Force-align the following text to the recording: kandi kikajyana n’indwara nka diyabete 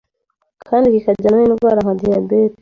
kandi 0.67 0.93
kikajyana 0.93 1.37
n’indwara 1.37 1.79
nka 1.85 1.93
diyabete 1.99 2.59